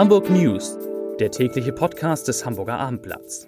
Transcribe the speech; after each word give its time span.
Hamburg 0.00 0.30
News, 0.30 0.78
der 1.18 1.30
tägliche 1.30 1.74
Podcast 1.74 2.26
des 2.26 2.46
Hamburger 2.46 2.78
Abendblatts. 2.78 3.46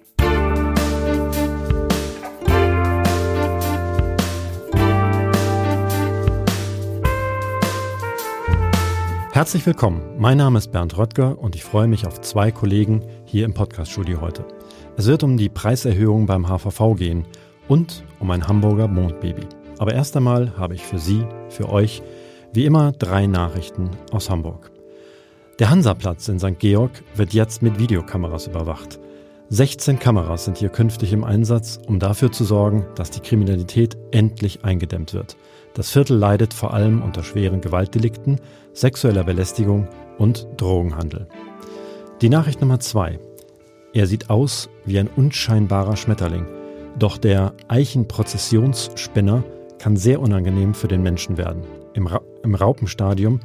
Herzlich 9.31 9.65
willkommen. 9.65 10.03
Mein 10.19 10.37
Name 10.37 10.59
ist 10.59 10.71
Bernd 10.71 10.95
Röttger 10.95 11.39
und 11.39 11.55
ich 11.55 11.63
freue 11.63 11.87
mich 11.87 12.05
auf 12.05 12.21
zwei 12.21 12.51
Kollegen 12.51 13.03
hier 13.25 13.45
im 13.45 13.55
Podcaststudio 13.55 14.21
heute. 14.21 14.45
Es 14.95 15.07
wird 15.07 15.23
um 15.23 15.37
die 15.37 15.49
Preiserhöhung 15.49 16.27
beim 16.27 16.47
HVV 16.47 16.93
gehen 16.95 17.25
und 17.67 18.03
um 18.19 18.29
ein 18.29 18.47
Hamburger 18.47 18.87
Mondbaby. 18.87 19.47
Aber 19.79 19.95
erst 19.95 20.15
einmal 20.15 20.55
habe 20.55 20.75
ich 20.75 20.83
für 20.83 20.99
Sie, 20.99 21.25
für 21.49 21.69
euch, 21.69 22.03
wie 22.53 22.65
immer 22.65 22.91
drei 22.91 23.25
Nachrichten 23.25 23.89
aus 24.11 24.29
Hamburg. 24.29 24.72
Der 25.59 25.69
Hansaplatz 25.69 26.27
in 26.29 26.39
St. 26.39 26.57
Georg 26.57 27.03
wird 27.15 27.33
jetzt 27.33 27.61
mit 27.61 27.77
Videokameras 27.77 28.47
überwacht. 28.47 28.99
16 29.49 29.99
Kameras 29.99 30.45
sind 30.45 30.57
hier 30.57 30.69
künftig 30.69 31.13
im 31.13 31.23
Einsatz, 31.23 31.79
um 31.85 31.99
dafür 31.99 32.31
zu 32.31 32.43
sorgen, 32.43 32.87
dass 32.95 33.11
die 33.11 33.19
Kriminalität 33.19 33.95
endlich 34.09 34.65
eingedämmt 34.65 35.13
wird. 35.13 35.37
Das 35.75 35.91
Viertel 35.91 36.17
leidet 36.17 36.55
vor 36.55 36.73
allem 36.73 37.03
unter 37.03 37.23
schweren 37.23 37.61
Gewaltdelikten, 37.61 38.39
sexueller 38.73 39.23
Belästigung 39.23 39.87
und 40.17 40.47
Drogenhandel. 40.57 41.27
Die 42.21 42.29
Nachricht 42.29 42.59
Nummer 42.59 42.79
zwei. 42.79 43.19
Er 43.93 44.07
sieht 44.07 44.31
aus 44.31 44.71
wie 44.85 44.97
ein 44.97 45.07
unscheinbarer 45.07 45.97
Schmetterling, 45.97 46.47
doch 46.97 47.19
der 47.19 47.53
Eichenprozessionsspinner 47.67 49.43
kann 49.77 49.97
sehr 49.97 50.19
unangenehm 50.19 50.73
für 50.73 50.87
den 50.87 51.03
Menschen 51.03 51.37
werden. 51.37 51.61
Im, 51.93 52.07
Ra 52.07 52.21
im 52.41 52.55
Raupenstadium 52.55 53.39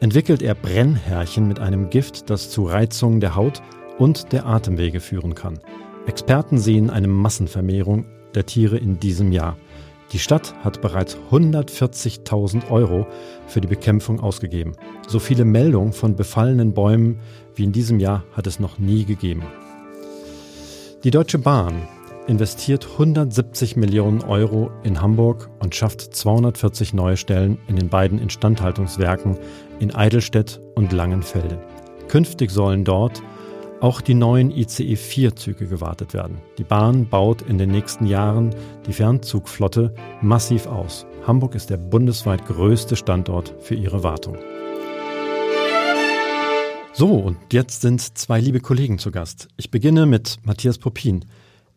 entwickelt 0.00 0.42
er 0.42 0.54
Brennhärchen 0.54 1.48
mit 1.48 1.58
einem 1.58 1.90
Gift, 1.90 2.30
das 2.30 2.50
zu 2.50 2.64
Reizungen 2.64 3.20
der 3.20 3.34
Haut 3.34 3.62
und 3.98 4.32
der 4.32 4.46
Atemwege 4.46 5.00
führen 5.00 5.34
kann. 5.34 5.58
Experten 6.06 6.58
sehen 6.58 6.90
eine 6.90 7.08
Massenvermehrung 7.08 8.06
der 8.34 8.46
Tiere 8.46 8.78
in 8.78 8.98
diesem 9.00 9.32
Jahr. 9.32 9.56
Die 10.12 10.18
Stadt 10.18 10.54
hat 10.64 10.80
bereits 10.80 11.18
140.000 11.30 12.70
Euro 12.70 13.06
für 13.46 13.60
die 13.60 13.68
Bekämpfung 13.68 14.20
ausgegeben. 14.20 14.72
So 15.06 15.18
viele 15.18 15.44
Meldungen 15.44 15.92
von 15.92 16.16
befallenen 16.16 16.72
Bäumen 16.72 17.18
wie 17.54 17.64
in 17.64 17.72
diesem 17.72 18.00
Jahr 18.00 18.24
hat 18.32 18.46
es 18.46 18.58
noch 18.58 18.78
nie 18.78 19.04
gegeben. 19.04 19.42
Die 21.04 21.10
Deutsche 21.10 21.38
Bahn 21.38 21.74
investiert 22.28 22.86
170 22.92 23.76
Millionen 23.76 24.22
Euro 24.22 24.70
in 24.84 25.00
Hamburg 25.00 25.50
und 25.60 25.74
schafft 25.74 26.02
240 26.14 26.92
neue 26.92 27.16
Stellen 27.16 27.58
in 27.66 27.76
den 27.76 27.88
beiden 27.88 28.18
Instandhaltungswerken 28.18 29.38
in 29.80 29.94
Eidelstedt 29.94 30.60
und 30.74 30.92
Langenfelde. 30.92 31.58
Künftig 32.08 32.50
sollen 32.50 32.84
dort 32.84 33.22
auch 33.80 34.00
die 34.00 34.14
neuen 34.14 34.50
ICE-4-Züge 34.50 35.66
gewartet 35.66 36.12
werden. 36.12 36.38
Die 36.58 36.64
Bahn 36.64 37.08
baut 37.08 37.42
in 37.42 37.58
den 37.58 37.70
nächsten 37.70 38.06
Jahren 38.06 38.54
die 38.86 38.92
Fernzugflotte 38.92 39.94
massiv 40.20 40.66
aus. 40.66 41.06
Hamburg 41.26 41.54
ist 41.54 41.70
der 41.70 41.76
bundesweit 41.76 42.44
größte 42.46 42.96
Standort 42.96 43.54
für 43.60 43.74
ihre 43.74 44.02
Wartung. 44.02 44.36
So, 46.92 47.12
und 47.14 47.38
jetzt 47.52 47.82
sind 47.82 48.00
zwei 48.18 48.40
liebe 48.40 48.60
Kollegen 48.60 48.98
zu 48.98 49.12
Gast. 49.12 49.48
Ich 49.56 49.70
beginne 49.70 50.04
mit 50.04 50.38
Matthias 50.42 50.78
Popin. 50.78 51.24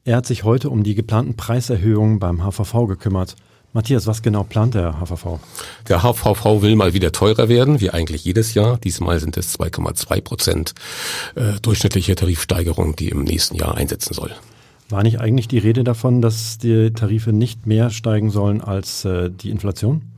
Er 0.03 0.17
hat 0.17 0.25
sich 0.25 0.43
heute 0.43 0.71
um 0.71 0.83
die 0.83 0.95
geplanten 0.95 1.35
Preiserhöhungen 1.35 2.17
beim 2.17 2.43
HVV 2.43 2.87
gekümmert. 2.87 3.35
Matthias, 3.71 4.07
was 4.07 4.23
genau 4.23 4.43
plant 4.43 4.73
der 4.73 4.99
HVV? 4.99 5.39
Der 5.87 6.01
HVV 6.01 6.63
will 6.63 6.75
mal 6.75 6.93
wieder 6.93 7.11
teurer 7.11 7.49
werden, 7.49 7.79
wie 7.81 7.91
eigentlich 7.91 8.25
jedes 8.25 8.55
Jahr. 8.55 8.79
Diesmal 8.79 9.19
sind 9.19 9.37
es 9.37 9.59
2,2 9.59 10.21
Prozent 10.21 10.73
äh, 11.35 11.59
durchschnittliche 11.61 12.15
Tarifsteigerung, 12.15 12.95
die 12.95 13.09
im 13.09 13.23
nächsten 13.23 13.55
Jahr 13.55 13.75
einsetzen 13.75 14.15
soll. 14.15 14.31
War 14.89 15.03
nicht 15.03 15.21
eigentlich 15.21 15.47
die 15.47 15.59
Rede 15.59 15.83
davon, 15.83 16.19
dass 16.19 16.57
die 16.57 16.91
Tarife 16.91 17.31
nicht 17.31 17.67
mehr 17.67 17.91
steigen 17.91 18.31
sollen 18.31 18.59
als 18.59 19.05
äh, 19.05 19.29
die 19.29 19.51
Inflation? 19.51 20.10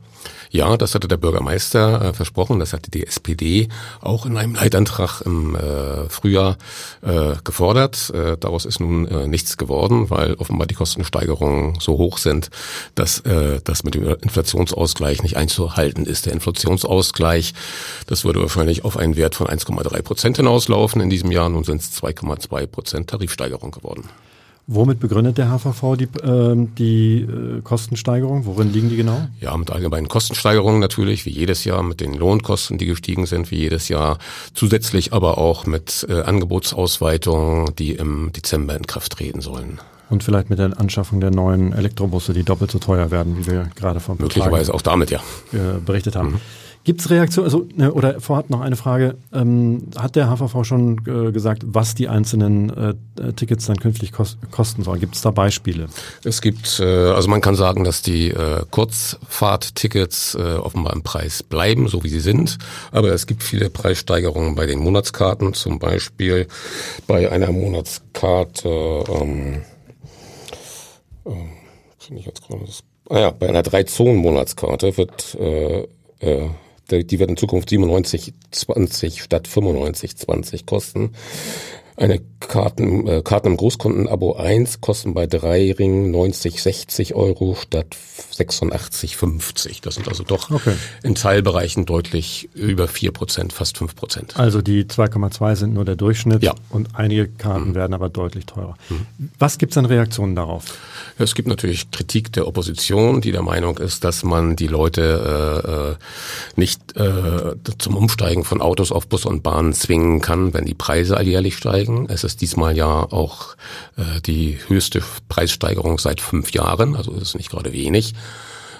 Ja, 0.54 0.76
das 0.76 0.94
hatte 0.94 1.08
der 1.08 1.16
Bürgermeister 1.16 2.00
äh, 2.00 2.12
versprochen. 2.12 2.60
Das 2.60 2.72
hatte 2.72 2.88
die 2.88 3.04
SPD 3.04 3.68
auch 4.00 4.24
in 4.24 4.36
einem 4.36 4.54
Leitantrag 4.54 5.20
im 5.22 5.56
äh, 5.56 6.08
Frühjahr 6.08 6.58
äh, 7.02 7.32
gefordert. 7.42 8.10
Äh, 8.10 8.36
daraus 8.38 8.64
ist 8.64 8.78
nun 8.78 9.04
äh, 9.08 9.26
nichts 9.26 9.56
geworden, 9.56 10.10
weil 10.10 10.34
offenbar 10.34 10.68
die 10.68 10.76
Kostensteigerungen 10.76 11.80
so 11.80 11.98
hoch 11.98 12.18
sind, 12.18 12.50
dass 12.94 13.18
äh, 13.22 13.62
das 13.64 13.82
mit 13.82 13.96
dem 13.96 14.06
Inflationsausgleich 14.06 15.24
nicht 15.24 15.36
einzuhalten 15.36 16.06
ist. 16.06 16.26
Der 16.26 16.34
Inflationsausgleich, 16.34 17.52
das 18.06 18.24
würde 18.24 18.40
wahrscheinlich 18.40 18.84
auf 18.84 18.96
einen 18.96 19.16
Wert 19.16 19.34
von 19.34 19.48
1,3 19.48 20.02
Prozent 20.02 20.36
hinauslaufen 20.36 21.00
in 21.00 21.10
diesem 21.10 21.32
Jahr. 21.32 21.48
Nun 21.48 21.64
sind 21.64 21.80
es 21.80 22.00
2,2 22.00 22.68
Prozent 22.68 23.10
Tarifsteigerung 23.10 23.72
geworden. 23.72 24.08
Womit 24.66 24.98
begründet 24.98 25.36
der 25.36 25.50
HVV 25.50 25.96
die, 25.96 26.04
äh, 26.04 26.68
die 26.78 27.20
äh, 27.20 27.60
Kostensteigerung? 27.60 28.46
Worin 28.46 28.72
liegen 28.72 28.88
die 28.88 28.96
genau? 28.96 29.26
Ja, 29.40 29.54
mit 29.56 29.70
allgemeinen 29.70 30.08
Kostensteigerungen 30.08 30.80
natürlich, 30.80 31.26
wie 31.26 31.30
jedes 31.30 31.64
Jahr, 31.64 31.82
mit 31.82 32.00
den 32.00 32.14
Lohnkosten, 32.14 32.78
die 32.78 32.86
gestiegen 32.86 33.26
sind, 33.26 33.50
wie 33.50 33.56
jedes 33.58 33.88
Jahr. 33.88 34.18
Zusätzlich 34.54 35.12
aber 35.12 35.36
auch 35.36 35.66
mit 35.66 36.06
äh, 36.08 36.22
Angebotsausweitungen, 36.22 37.74
die 37.76 37.92
im 37.92 38.32
Dezember 38.32 38.74
in 38.74 38.86
Kraft 38.86 39.12
treten 39.12 39.42
sollen. 39.42 39.80
Und 40.08 40.24
vielleicht 40.24 40.48
mit 40.48 40.58
der 40.58 40.78
Anschaffung 40.78 41.20
der 41.20 41.30
neuen 41.30 41.72
Elektrobusse, 41.72 42.32
die 42.32 42.42
doppelt 42.42 42.70
so 42.70 42.78
teuer 42.78 43.10
werden, 43.10 43.36
wie 43.38 43.46
wir 43.46 43.70
gerade 43.74 44.00
von 44.00 44.16
Möglicherweise 44.18 44.72
auch 44.72 44.82
damit, 44.82 45.10
ja. 45.10 45.20
Äh, 45.52 45.78
berichtet 45.84 46.16
haben. 46.16 46.32
Mhm. 46.32 46.40
Gibt 46.84 47.00
es 47.00 47.08
Reaktionen, 47.08 47.46
also, 47.46 47.66
ne, 47.74 47.92
oder 47.94 48.20
vorab 48.20 48.50
noch 48.50 48.60
eine 48.60 48.76
Frage, 48.76 49.16
ähm, 49.32 49.88
hat 49.96 50.16
der 50.16 50.28
HVV 50.28 50.64
schon 50.64 51.00
äh, 51.06 51.32
gesagt, 51.32 51.62
was 51.64 51.94
die 51.94 52.08
einzelnen 52.08 52.68
äh, 52.70 53.32
Tickets 53.32 53.64
dann 53.64 53.78
künftig 53.78 54.12
kos 54.12 54.36
kosten 54.50 54.84
sollen? 54.84 55.00
Gibt 55.00 55.14
es 55.14 55.22
da 55.22 55.30
Beispiele? 55.30 55.88
Es 56.24 56.42
gibt, 56.42 56.80
äh, 56.80 56.84
also 56.84 57.30
man 57.30 57.40
kann 57.40 57.54
sagen, 57.54 57.84
dass 57.84 58.02
die 58.02 58.28
äh, 58.28 58.64
Kurzfahrttickets 58.70 60.34
äh, 60.34 60.56
offenbar 60.56 60.92
im 60.92 61.02
Preis 61.02 61.42
bleiben, 61.42 61.88
so 61.88 62.04
wie 62.04 62.10
sie 62.10 62.20
sind, 62.20 62.58
aber 62.92 63.12
es 63.12 63.26
gibt 63.26 63.42
viele 63.42 63.70
Preissteigerungen 63.70 64.54
bei 64.54 64.66
den 64.66 64.78
Monatskarten, 64.78 65.54
zum 65.54 65.78
Beispiel 65.78 66.48
bei 67.06 67.32
einer 67.32 67.50
Monatskarte, 67.50 69.04
ähm, 69.08 69.62
äh, 71.24 71.30
ich 72.14 72.26
jetzt 72.26 72.46
gerade 72.46 72.66
das, 72.66 72.82
ah 73.08 73.18
ja, 73.18 73.30
bei 73.30 73.48
einer 73.48 73.62
Drei-Zonen-Monatskarte 73.62 74.98
wird 74.98 75.34
äh, 75.40 75.86
äh, 76.20 76.50
die 76.90 77.18
wird 77.18 77.30
in 77.30 77.36
Zukunft 77.36 77.70
97,20 77.70 79.20
statt 79.20 79.48
95,20 79.48 80.66
kosten. 80.66 81.12
Eine 81.96 82.20
Karten, 82.40 83.06
äh, 83.06 83.22
Karten 83.22 83.48
im 83.48 83.56
Großkundenabo 83.56 84.34
1 84.34 84.80
kosten 84.80 85.14
bei 85.14 85.26
drei 85.26 85.72
Ringen 85.72 86.10
90, 86.10 86.62
60 86.62 87.14
Euro 87.14 87.56
statt 87.60 87.96
86, 88.32 89.16
50. 89.16 89.80
Das 89.80 89.94
sind 89.94 90.08
also 90.08 90.24
doch 90.24 90.50
okay. 90.50 90.74
in 91.02 91.14
Teilbereichen 91.14 91.86
deutlich 91.86 92.48
über 92.54 92.88
4 92.88 93.12
Prozent, 93.12 93.52
fast 93.52 93.78
5 93.78 93.94
Prozent. 93.94 94.36
Also 94.36 94.62
die 94.62 94.84
2,2 94.84 95.56
sind 95.56 95.74
nur 95.74 95.84
der 95.84 95.96
Durchschnitt 95.96 96.42
ja. 96.42 96.54
und 96.70 96.90
einige 96.94 97.28
Karten 97.28 97.70
mhm. 97.70 97.74
werden 97.74 97.94
aber 97.94 98.08
deutlich 98.08 98.46
teurer. 98.46 98.76
Mhm. 98.88 99.30
Was 99.38 99.58
gibt 99.58 99.72
es 99.72 99.78
an 99.78 99.86
Reaktionen 99.86 100.34
darauf? 100.34 100.64
Es 101.18 101.34
gibt 101.34 101.48
natürlich 101.48 101.90
Kritik 101.90 102.32
der 102.32 102.46
Opposition, 102.48 103.20
die 103.20 103.32
der 103.32 103.42
Meinung 103.42 103.78
ist, 103.78 104.04
dass 104.04 104.24
man 104.24 104.56
die 104.56 104.66
Leute 104.66 105.98
äh, 106.56 106.60
nicht 106.60 106.96
äh, 106.96 107.54
zum 107.78 107.96
Umsteigen 107.96 108.44
von 108.44 108.60
Autos 108.60 108.90
auf 108.90 109.06
Bus 109.06 109.24
und 109.24 109.42
Bahn 109.42 109.72
zwingen 109.72 110.20
kann, 110.20 110.54
wenn 110.54 110.64
die 110.64 110.74
Preise 110.74 111.16
alljährlich 111.16 111.56
steigen. 111.56 111.83
Es 112.08 112.24
ist 112.24 112.40
diesmal 112.40 112.76
ja 112.76 112.86
auch 112.86 113.56
äh, 113.96 114.20
die 114.24 114.58
höchste 114.68 115.02
Preissteigerung 115.28 115.98
seit 115.98 116.20
fünf 116.20 116.52
Jahren, 116.52 116.96
also 116.96 117.12
ist 117.12 117.34
nicht 117.34 117.50
gerade 117.50 117.72
wenig. 117.72 118.14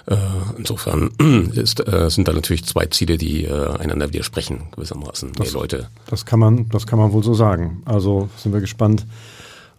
Äh, 0.07 0.17
insofern 0.57 1.09
ist, 1.55 1.87
äh, 1.87 2.09
sind 2.09 2.27
da 2.27 2.33
natürlich 2.33 2.65
zwei 2.65 2.85
Ziele, 2.85 3.17
die 3.17 3.45
äh, 3.45 3.77
einander 3.77 4.09
widersprechen 4.09 4.67
gewissermaßen. 4.75 5.33
Das, 5.33 5.53
Leute. 5.53 5.89
Das 6.07 6.25
kann 6.25 6.39
man, 6.39 6.69
das 6.69 6.85
kann 6.85 6.99
man 6.99 7.11
wohl 7.11 7.23
so 7.23 7.33
sagen. 7.33 7.81
Also 7.85 8.29
sind 8.37 8.53
wir 8.53 8.61
gespannt, 8.61 9.05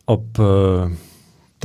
ob 0.07 0.39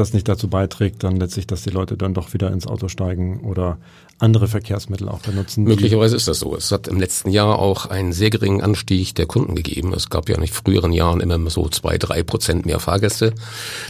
das 0.01 0.13
nicht 0.13 0.27
dazu 0.27 0.47
beiträgt, 0.47 1.03
dann 1.03 1.17
letztlich, 1.17 1.47
dass 1.47 1.61
die 1.61 1.69
Leute 1.69 1.95
dann 1.95 2.13
doch 2.13 2.33
wieder 2.33 2.51
ins 2.51 2.67
Auto 2.67 2.87
steigen 2.87 3.41
oder 3.41 3.77
andere 4.19 4.47
Verkehrsmittel 4.47 5.07
auch 5.09 5.19
benutzen. 5.19 5.63
Möglicherweise 5.63 6.15
ist 6.15 6.27
das 6.27 6.39
so. 6.39 6.55
Es 6.55 6.71
hat 6.71 6.87
im 6.87 6.99
letzten 6.99 7.29
Jahr 7.29 7.59
auch 7.59 7.85
einen 7.85 8.13
sehr 8.13 8.29
geringen 8.29 8.61
Anstieg 8.61 9.15
der 9.15 9.25
Kunden 9.25 9.55
gegeben. 9.55 9.93
Es 9.93 10.09
gab 10.09 10.29
ja 10.29 10.37
in 10.37 10.47
früheren 10.47 10.93
Jahren 10.93 11.21
immer 11.21 11.49
so 11.49 11.69
zwei, 11.69 11.97
drei 11.97 12.23
Prozent 12.23 12.65
mehr 12.65 12.79
Fahrgäste. 12.79 13.33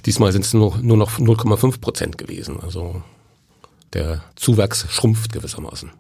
Diesmal 0.05 0.31
sind 0.31 0.45
es 0.45 0.53
nur, 0.53 0.77
nur 0.77 0.97
noch 0.97 1.19
0,5 1.19 1.81
Prozent 1.81 2.17
gewesen. 2.17 2.59
Also 2.61 3.01
der 3.93 4.23
Zuwachs 4.35 4.85
schrumpft 4.89 5.33
gewissermaßen. 5.33 5.91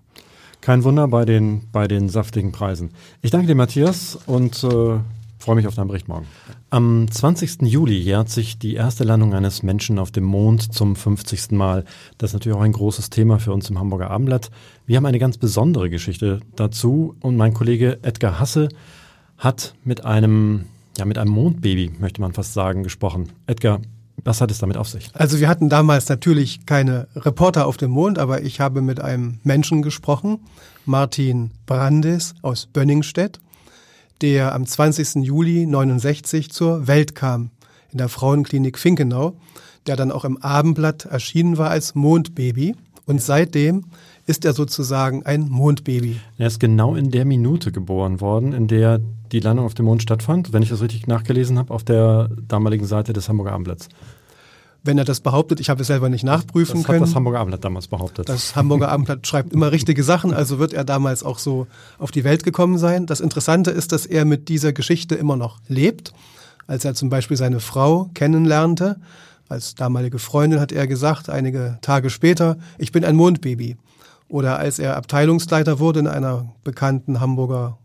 Kein 0.61 0.83
Wunder 0.83 1.07
bei 1.07 1.25
den, 1.25 1.67
bei 1.71 1.87
den 1.87 2.07
saftigen 2.07 2.51
Preisen. 2.51 2.91
Ich 3.21 3.31
danke 3.31 3.47
dir, 3.47 3.55
Matthias, 3.55 4.17
und 4.27 4.63
äh, 4.63 4.99
freue 5.41 5.55
mich 5.55 5.67
auf 5.67 5.75
deinen 5.75 5.87
Bericht 5.87 6.07
morgen. 6.07 6.27
Am 6.69 7.09
20. 7.09 7.63
Juli 7.63 7.97
jährt 7.97 8.29
sich 8.29 8.59
die 8.59 8.75
erste 8.75 9.03
Landung 9.03 9.33
eines 9.33 9.63
Menschen 9.63 9.99
auf 9.99 10.11
dem 10.11 10.23
Mond 10.23 10.73
zum 10.73 10.95
50. 10.95 11.51
Mal. 11.51 11.83
Das 12.17 12.29
ist 12.29 12.33
natürlich 12.33 12.57
auch 12.57 12.61
ein 12.61 12.71
großes 12.71 13.09
Thema 13.09 13.39
für 13.39 13.51
uns 13.51 13.69
im 13.69 13.79
Hamburger 13.79 14.11
Abendblatt. 14.11 14.51
Wir 14.85 14.97
haben 14.97 15.05
eine 15.05 15.19
ganz 15.19 15.37
besondere 15.37 15.89
Geschichte 15.89 16.41
dazu 16.55 17.15
und 17.21 17.37
mein 17.37 17.53
Kollege 17.53 17.99
Edgar 18.03 18.39
Hasse 18.39 18.69
hat 19.37 19.73
mit 19.83 20.05
einem, 20.05 20.65
ja, 20.97 21.05
mit 21.05 21.17
einem 21.17 21.31
Mondbaby, 21.31 21.91
möchte 21.99 22.21
man 22.21 22.33
fast 22.33 22.53
sagen, 22.53 22.83
gesprochen. 22.83 23.29
Edgar, 23.47 23.81
was 24.23 24.41
hat 24.41 24.51
es 24.51 24.59
damit 24.59 24.77
auf 24.77 24.87
sich? 24.87 25.09
Also 25.13 25.39
wir 25.39 25.49
hatten 25.49 25.69
damals 25.69 26.07
natürlich 26.07 26.67
keine 26.67 27.07
Reporter 27.15 27.65
auf 27.65 27.77
dem 27.77 27.91
Mond, 27.91 28.19
aber 28.19 28.43
ich 28.43 28.59
habe 28.59 28.81
mit 28.81 28.99
einem 28.99 29.39
Menschen 29.43 29.81
gesprochen, 29.81 30.39
Martin 30.85 31.51
Brandis 31.65 32.35
aus 32.43 32.67
Bönningstedt, 32.67 33.39
der 34.21 34.53
am 34.53 34.65
20. 34.65 35.23
Juli 35.23 35.65
69 35.65 36.51
zur 36.51 36.87
Welt 36.87 37.15
kam 37.15 37.49
in 37.91 37.97
der 37.97 38.09
Frauenklinik 38.09 38.77
Finkenau, 38.77 39.35
der 39.87 39.95
dann 39.95 40.11
auch 40.11 40.25
im 40.25 40.37
Abendblatt 40.37 41.05
erschienen 41.05 41.57
war 41.57 41.69
als 41.69 41.95
Mondbaby. 41.95 42.75
Und 43.05 43.21
seitdem 43.21 43.85
ist 44.27 44.45
er 44.45 44.53
sozusagen 44.53 45.25
ein 45.25 45.49
Mondbaby. 45.49 46.19
Er 46.37 46.47
ist 46.47 46.59
genau 46.59 46.95
in 46.95 47.11
der 47.11 47.25
Minute 47.25 47.71
geboren 47.71 48.21
worden, 48.21 48.53
in 48.53 48.67
der 48.67 49.01
die 49.31 49.39
Landung 49.39 49.65
auf 49.65 49.73
dem 49.73 49.85
Mond 49.85 50.01
stattfand, 50.01 50.53
wenn 50.53 50.61
ich 50.61 50.69
das 50.69 50.81
richtig 50.81 51.07
nachgelesen 51.07 51.57
habe, 51.57 51.73
auf 51.73 51.83
der 51.83 52.29
damaligen 52.47 52.85
Seite 52.85 53.13
des 53.13 53.29
Hamburger 53.29 53.53
Abendblatts. 53.53 53.89
Wenn 54.83 54.97
er 54.97 55.05
das 55.05 55.19
behauptet, 55.19 55.59
ich 55.59 55.69
habe 55.69 55.81
es 55.81 55.87
selber 55.87 56.09
nicht 56.09 56.23
nachprüfen 56.23 56.77
das 56.77 56.85
können. 56.85 56.99
Das 57.01 57.09
hat 57.09 57.11
das 57.11 57.15
Hamburger 57.15 57.39
Abendblatt 57.39 57.63
damals 57.63 57.87
behauptet. 57.87 58.29
Das 58.29 58.55
Hamburger 58.55 58.89
Abendblatt 58.89 59.27
schreibt 59.27 59.53
immer 59.53 59.71
richtige 59.71 60.03
Sachen, 60.03 60.33
also 60.33 60.57
wird 60.57 60.73
er 60.73 60.83
damals 60.83 61.23
auch 61.23 61.37
so 61.37 61.67
auf 61.99 62.09
die 62.09 62.23
Welt 62.23 62.43
gekommen 62.43 62.79
sein. 62.79 63.05
Das 63.05 63.19
Interessante 63.19 63.69
ist, 63.69 63.91
dass 63.91 64.07
er 64.07 64.25
mit 64.25 64.49
dieser 64.49 64.73
Geschichte 64.73 65.15
immer 65.15 65.35
noch 65.35 65.59
lebt. 65.67 66.13
Als 66.65 66.83
er 66.85 66.95
zum 66.95 67.09
Beispiel 67.09 67.37
seine 67.37 67.59
Frau 67.59 68.09
kennenlernte, 68.13 68.99
als 69.49 69.75
damalige 69.75 70.17
Freundin 70.17 70.59
hat 70.59 70.71
er 70.71 70.87
gesagt, 70.87 71.29
einige 71.29 71.77
Tage 71.81 72.09
später, 72.09 72.57
ich 72.77 72.91
bin 72.91 73.03
ein 73.03 73.15
Mondbaby. 73.15 73.75
Oder 74.29 74.57
als 74.57 74.79
er 74.79 74.95
Abteilungsleiter 74.95 75.79
wurde 75.79 75.99
in 75.99 76.07
einer 76.07 76.45
bekannten 76.63 77.19
Hamburger 77.19 77.77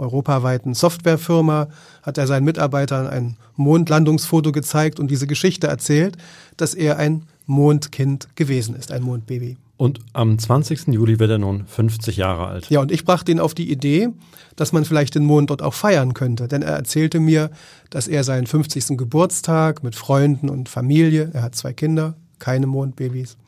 europaweiten 0.00 0.74
Softwarefirma, 0.74 1.68
hat 2.02 2.18
er 2.18 2.26
seinen 2.26 2.44
Mitarbeitern 2.44 3.06
ein 3.06 3.36
Mondlandungsfoto 3.56 4.52
gezeigt 4.52 4.98
und 4.98 5.10
diese 5.10 5.26
Geschichte 5.26 5.66
erzählt, 5.66 6.16
dass 6.56 6.74
er 6.74 6.96
ein 6.96 7.24
Mondkind 7.46 8.28
gewesen 8.36 8.74
ist, 8.74 8.92
ein 8.92 9.02
Mondbaby. 9.02 9.56
Und 9.76 10.00
am 10.12 10.38
20. 10.38 10.88
Juli 10.88 11.18
wird 11.18 11.30
er 11.30 11.38
nun 11.38 11.64
50 11.66 12.18
Jahre 12.18 12.46
alt. 12.48 12.68
Ja, 12.68 12.80
und 12.80 12.92
ich 12.92 13.06
brachte 13.06 13.32
ihn 13.32 13.40
auf 13.40 13.54
die 13.54 13.72
Idee, 13.72 14.10
dass 14.54 14.72
man 14.72 14.84
vielleicht 14.84 15.14
den 15.14 15.24
Mond 15.24 15.48
dort 15.48 15.62
auch 15.62 15.72
feiern 15.72 16.12
könnte. 16.12 16.48
Denn 16.48 16.60
er 16.60 16.74
erzählte 16.74 17.18
mir, 17.18 17.50
dass 17.88 18.06
er 18.06 18.22
seinen 18.22 18.46
50. 18.46 18.98
Geburtstag 18.98 19.82
mit 19.82 19.96
Freunden 19.96 20.50
und 20.50 20.68
Familie, 20.68 21.30
er 21.32 21.40
hat 21.40 21.54
zwei 21.54 21.72
Kinder, 21.72 22.14
keine 22.38 22.66
Mondbabys, 22.66 23.38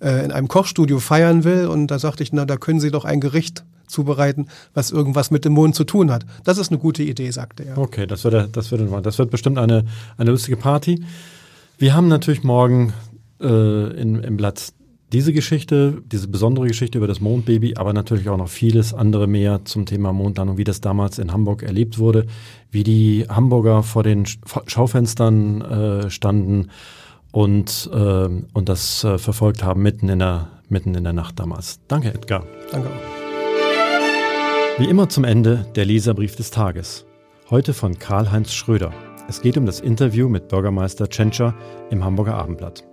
äh, 0.00 0.24
in 0.24 0.32
einem 0.32 0.48
Kochstudio 0.48 0.98
feiern 0.98 1.44
will. 1.44 1.68
Und 1.68 1.86
da 1.86 2.00
sagte 2.00 2.24
ich, 2.24 2.32
na, 2.32 2.46
da 2.46 2.56
können 2.56 2.80
Sie 2.80 2.90
doch 2.90 3.04
ein 3.04 3.20
Gericht 3.20 3.64
zubereiten, 3.86 4.46
was 4.74 4.90
irgendwas 4.90 5.30
mit 5.30 5.44
dem 5.44 5.52
Mond 5.52 5.74
zu 5.74 5.84
tun 5.84 6.10
hat. 6.10 6.26
Das 6.44 6.58
ist 6.58 6.70
eine 6.70 6.78
gute 6.78 7.02
Idee, 7.02 7.30
sagte 7.30 7.64
er. 7.64 7.78
Okay, 7.78 8.06
das 8.06 8.24
wird, 8.24 8.56
das 8.56 8.70
wird, 8.70 9.06
das 9.06 9.18
wird 9.18 9.30
bestimmt 9.30 9.58
eine, 9.58 9.84
eine 10.16 10.30
lustige 10.30 10.56
Party. 10.56 11.04
Wir 11.78 11.94
haben 11.94 12.08
natürlich 12.08 12.42
morgen 12.42 12.92
äh, 13.40 14.00
in, 14.00 14.22
im 14.22 14.36
Blatt 14.36 14.72
diese 15.12 15.32
Geschichte, 15.32 16.02
diese 16.04 16.28
besondere 16.28 16.66
Geschichte 16.66 16.98
über 16.98 17.06
das 17.06 17.20
Mondbaby, 17.20 17.76
aber 17.76 17.92
natürlich 17.92 18.28
auch 18.28 18.36
noch 18.36 18.48
vieles 18.48 18.92
andere 18.92 19.26
mehr 19.26 19.64
zum 19.64 19.86
Thema 19.86 20.12
Mondlandung, 20.12 20.58
wie 20.58 20.64
das 20.64 20.80
damals 20.80 21.18
in 21.18 21.32
Hamburg 21.32 21.62
erlebt 21.62 21.98
wurde, 21.98 22.26
wie 22.70 22.82
die 22.82 23.26
Hamburger 23.28 23.82
vor 23.82 24.02
den 24.02 24.24
Schaufenstern 24.66 25.62
äh, 25.62 26.10
standen 26.10 26.70
und, 27.30 27.88
äh, 27.92 28.28
und 28.52 28.68
das 28.68 29.04
äh, 29.04 29.18
verfolgt 29.18 29.62
haben 29.62 29.82
mitten 29.82 30.08
in, 30.08 30.18
der, 30.18 30.48
mitten 30.68 30.94
in 30.94 31.04
der 31.04 31.12
Nacht 31.12 31.38
damals. 31.38 31.78
Danke, 31.86 32.12
Edgar. 32.12 32.44
Danke 32.72 32.88
auch. 32.88 33.15
Wie 34.78 34.84
immer 34.84 35.08
zum 35.08 35.24
Ende 35.24 35.64
der 35.74 35.86
Leserbrief 35.86 36.36
des 36.36 36.50
Tages. 36.50 37.06
Heute 37.48 37.72
von 37.72 37.98
Karl-Heinz 37.98 38.52
Schröder. 38.52 38.92
Es 39.26 39.40
geht 39.40 39.56
um 39.56 39.64
das 39.64 39.80
Interview 39.80 40.28
mit 40.28 40.48
Bürgermeister 40.48 41.08
Tschentscher 41.08 41.54
im 41.88 42.04
Hamburger 42.04 42.34
Abendblatt. 42.34 42.84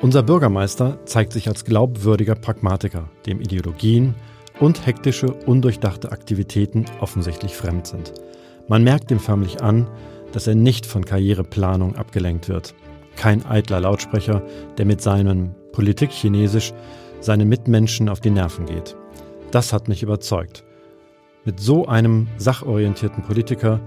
Unser 0.00 0.22
Bürgermeister 0.22 1.04
zeigt 1.04 1.32
sich 1.32 1.48
als 1.48 1.64
glaubwürdiger 1.64 2.36
Pragmatiker, 2.36 3.10
dem 3.26 3.40
Ideologien 3.40 4.14
und 4.60 4.86
hektische, 4.86 5.32
undurchdachte 5.32 6.12
Aktivitäten 6.12 6.84
offensichtlich 7.00 7.56
fremd 7.56 7.88
sind. 7.88 8.12
Man 8.68 8.84
merkt 8.84 9.10
ihm 9.10 9.18
förmlich 9.18 9.60
an, 9.60 9.88
dass 10.30 10.46
er 10.46 10.54
nicht 10.54 10.86
von 10.86 11.04
Karriereplanung 11.04 11.96
abgelenkt 11.96 12.48
wird. 12.48 12.72
Kein 13.16 13.44
eitler 13.46 13.80
Lautsprecher, 13.80 14.42
der 14.78 14.86
mit 14.86 15.02
seinem 15.02 15.56
Politik-Chinesisch 15.72 16.72
seinen 17.18 17.48
Mitmenschen 17.48 18.08
auf 18.08 18.20
die 18.20 18.30
Nerven 18.30 18.66
geht. 18.66 18.96
Das 19.50 19.72
hat 19.72 19.88
mich 19.88 20.04
überzeugt. 20.04 20.65
Mit 21.46 21.60
so 21.60 21.86
einem 21.86 22.26
sachorientierten 22.38 23.22
Politiker 23.22 23.80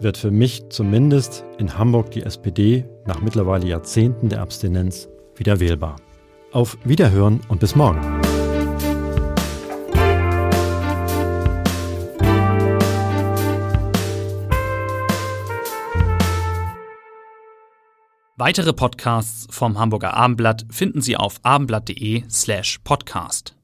wird 0.00 0.18
für 0.18 0.30
mich 0.30 0.68
zumindest 0.68 1.46
in 1.56 1.78
Hamburg 1.78 2.10
die 2.10 2.22
SPD 2.22 2.84
nach 3.06 3.22
mittlerweile 3.22 3.66
Jahrzehnten 3.66 4.28
der 4.28 4.42
Abstinenz 4.42 5.08
wieder 5.34 5.58
wählbar. 5.58 5.96
Auf 6.52 6.76
Wiederhören 6.84 7.40
und 7.48 7.58
bis 7.60 7.74
morgen. 7.74 8.02
Weitere 18.36 18.74
Podcasts 18.74 19.46
vom 19.48 19.78
Hamburger 19.78 20.12
Abendblatt 20.12 20.66
finden 20.70 21.00
Sie 21.00 21.16
auf 21.16 21.40
abendblatt.de 21.42 22.24
slash 22.28 22.78
podcast. 22.84 23.55